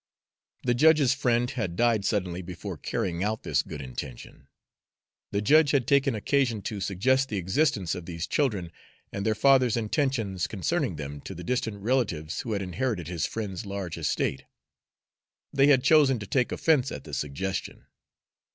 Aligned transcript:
The 0.63 0.73
judge's 0.73 1.13
friend 1.13 1.51
had 1.51 1.75
died 1.75 2.05
suddenly 2.05 2.41
before 2.41 2.75
carrying 2.75 3.23
out 3.23 3.43
this 3.43 3.61
good 3.61 3.83
intention. 3.83 4.47
The 5.29 5.43
judge 5.43 5.69
had 5.69 5.85
taken 5.85 6.15
occasion 6.15 6.63
to 6.63 6.81
suggest 6.81 7.29
the 7.29 7.37
existence 7.37 7.93
of 7.93 8.07
these 8.07 8.25
children, 8.25 8.71
and 9.11 9.23
their 9.27 9.35
father's 9.35 9.77
intentions 9.77 10.47
concerning 10.47 10.95
them, 10.95 11.21
to 11.21 11.35
the 11.35 11.43
distant 11.43 11.83
relatives 11.83 12.41
who 12.41 12.53
had 12.53 12.63
inherited 12.63 13.09
his 13.09 13.27
friend's 13.27 13.63
large 13.67 13.95
estate. 13.95 14.45
They 15.53 15.67
had 15.67 15.83
chosen 15.83 16.17
to 16.17 16.25
take 16.25 16.51
offense 16.51 16.91
at 16.91 17.03
the 17.03 17.13
suggestion. 17.13 17.85